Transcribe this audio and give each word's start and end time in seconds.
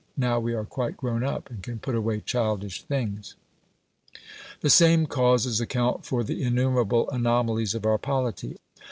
Now 0.17 0.39
we 0.39 0.55
are 0.55 0.65
quite 0.65 0.97
grown 0.97 1.23
up, 1.23 1.51
and 1.51 1.61
can 1.61 1.77
put 1.77 1.93
away 1.93 2.21
childish 2.21 2.81
things. 2.81 3.35
The 4.61 4.69
same 4.71 5.05
causes 5.05 5.61
account 5.61 6.07
for 6.07 6.23
the 6.23 6.41
innumerable 6.41 7.07
anomalies 7.11 7.75
of 7.75 7.85
our 7.85 7.99
polity. 7.99 8.57